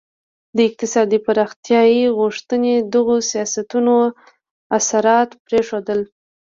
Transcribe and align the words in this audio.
د 0.55 0.57
اقتصادي 0.69 1.19
پراختیايي 1.25 2.05
غوښتنې 2.19 2.73
دغو 2.93 3.17
سیاستونو 3.31 3.95
اثرات 4.77 5.29
پرېښودل. 5.45 5.99